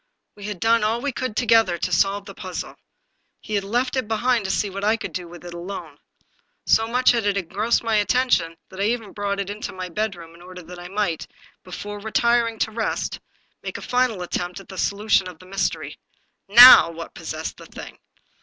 [0.33, 2.75] We had done all we could, together, to solve the puzzle.
[3.39, 5.99] He had left it behind to see what I could do with it alone.
[6.65, 9.89] So much had it engrossed my attention that I had even brought it into my
[9.89, 11.27] bedroom, in order that I might,
[11.63, 13.19] before retiring to rest,
[13.61, 15.99] make a final attempt at the solution of the mystery.
[16.49, 17.99] Now what possessed the thing?